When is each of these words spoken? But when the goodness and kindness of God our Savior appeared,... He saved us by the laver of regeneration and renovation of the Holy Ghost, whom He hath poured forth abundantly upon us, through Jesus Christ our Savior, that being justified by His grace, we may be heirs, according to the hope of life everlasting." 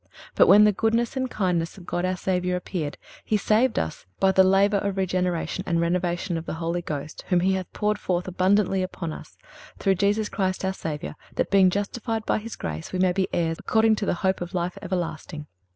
But 0.33 0.47
when 0.47 0.63
the 0.63 0.71
goodness 0.71 1.15
and 1.15 1.29
kindness 1.29 1.77
of 1.77 1.85
God 1.85 2.05
our 2.05 2.17
Savior 2.17 2.55
appeared,... 2.55 2.97
He 3.23 3.37
saved 3.37 3.77
us 3.77 4.07
by 4.19 4.31
the 4.31 4.43
laver 4.43 4.77
of 4.77 4.97
regeneration 4.97 5.63
and 5.67 5.79
renovation 5.79 6.37
of 6.39 6.47
the 6.47 6.55
Holy 6.55 6.81
Ghost, 6.81 7.23
whom 7.29 7.41
He 7.41 7.53
hath 7.53 7.71
poured 7.71 7.99
forth 7.99 8.27
abundantly 8.27 8.81
upon 8.81 9.13
us, 9.13 9.37
through 9.77 9.93
Jesus 10.01 10.27
Christ 10.27 10.65
our 10.65 10.73
Savior, 10.73 11.15
that 11.35 11.51
being 11.51 11.69
justified 11.69 12.25
by 12.25 12.39
His 12.39 12.55
grace, 12.55 12.91
we 12.91 12.97
may 12.97 13.11
be 13.13 13.27
heirs, 13.31 13.59
according 13.59 13.95
to 13.97 14.07
the 14.07 14.15
hope 14.25 14.41
of 14.41 14.55
life 14.55 14.75
everlasting." 14.81 15.45